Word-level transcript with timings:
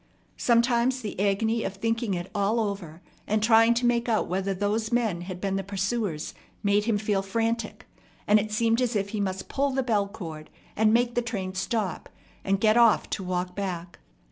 Sometimes 0.37 1.01
the 1.01 1.19
agony 1.19 1.63
of 1.63 1.75
thinking 1.75 2.15
it 2.15 2.31
all 2.33 2.59
over, 2.59 3.03
and 3.27 3.43
trying 3.43 3.75
to 3.75 3.85
make 3.85 4.09
out 4.09 4.25
whether 4.27 4.51
those 4.51 4.91
men 4.91 5.21
had 5.21 5.39
been 5.39 5.57
the 5.57 5.63
pursuers, 5.63 6.33
made 6.63 6.85
him 6.85 6.97
feel 6.97 7.21
frantic; 7.21 7.85
and 8.25 8.39
it 8.39 8.51
seemed 8.51 8.81
as 8.81 8.95
if 8.95 9.09
he 9.09 9.19
must 9.19 9.47
pull 9.47 9.69
the 9.69 9.83
bell 9.83 10.07
cord, 10.07 10.49
and 10.75 10.91
make 10.91 11.13
the 11.13 11.21
train 11.21 11.53
stop, 11.53 12.09
and 12.43 12.59
get 12.59 12.77
off 12.77 13.11
to 13.11 13.23
walk 13.23 13.55
back. 13.55 13.99